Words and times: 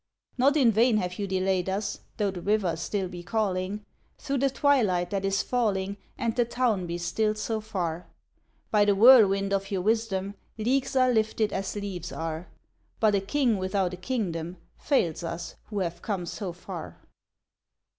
"Not 0.35 0.57
in 0.57 0.71
vain 0.71 0.97
have 0.97 1.19
you 1.19 1.27
delayed 1.27 1.69
us, 1.69 1.99
Though 2.17 2.31
the 2.31 2.41
River 2.41 2.75
still 2.75 3.07
be 3.07 3.21
calling 3.21 3.85
Through 4.17 4.39
the 4.39 4.49
twilight 4.49 5.11
that 5.11 5.23
is 5.23 5.43
falling 5.43 5.95
And 6.17 6.35
the 6.35 6.43
Town 6.43 6.87
be 6.87 6.97
still 6.97 7.35
so 7.35 7.61
far. 7.61 8.07
By 8.71 8.83
the 8.83 8.95
whirlwind 8.95 9.53
of 9.53 9.69
your 9.69 9.83
wisdom 9.83 10.33
Leagues 10.57 10.95
are 10.95 11.13
lifted 11.13 11.53
as 11.53 11.75
leaves 11.75 12.11
are; 12.11 12.47
But 12.99 13.13
a 13.13 13.21
king 13.21 13.57
without 13.59 13.93
a 13.93 13.97
kingdom 13.97 14.57
Fails 14.75 15.23
us, 15.23 15.53
who 15.65 15.81
have 15.81 16.01
come 16.01 16.25
so 16.25 16.51
far." 16.51 16.97